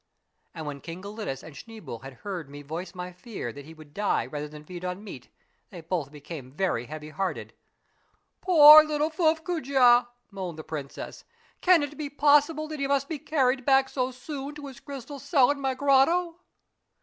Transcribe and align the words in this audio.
"And 0.55 0.65
when 0.65 0.81
King 0.81 1.03
Gelidus 1.03 1.43
and 1.43 1.55
Schneeboule 1.55 1.99
had 2.01 2.13
heard 2.25 2.49
me 2.49 2.63
voice 2.63 2.95
my 2.95 3.11
fear 3.11 3.53
that 3.53 3.65
he 3.65 3.75
would 3.75 3.93
die 3.93 4.25
rather 4.25 4.47
than 4.47 4.63
feed 4.65 4.83
on 4.83 5.03
meat, 5.03 5.29
they 5.69 5.81
both 5.81 6.11
became 6.11 6.51
very 6.51 6.87
heavy 6.87 7.09
hearted. 7.11 7.53
"Poor 8.41 8.83
little 8.83 9.11
Fuffcoojah!" 9.11 10.07
moaned 10.31 10.57
the 10.57 10.63
princess, 10.63 11.23
"can 11.61 11.83
it 11.83 11.95
be 11.99 12.09
possible 12.09 12.67
that 12.67 12.79
he 12.79 12.87
must 12.87 13.09
be 13.09 13.19
carried 13.19 13.63
back 13.63 13.87
so 13.89 14.09
soon 14.09 14.55
to 14.55 14.65
his 14.65 14.79
crystal 14.79 15.19
cell 15.19 15.51
in 15.51 15.61
my 15.61 15.75
grotto 15.75 16.39